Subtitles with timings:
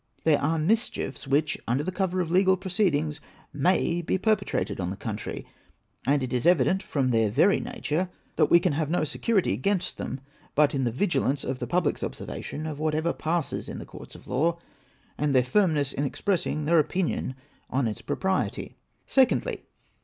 [0.23, 3.21] These are mischiefs which, under the cover of legal proceedings,
[3.55, 5.45] tnay be perpetrated on the country;
[6.07, 9.99] and it is evident, from their very nature, that we can have no security against
[9.99, 10.19] them
[10.55, 14.27] but in the vigilance of the public's observation of whatever passes in the courts of
[14.27, 14.57] law,
[15.19, 17.35] and their firmness in expressing their opinion
[17.69, 18.77] on its propriety.
[19.05, 19.65] Secondly.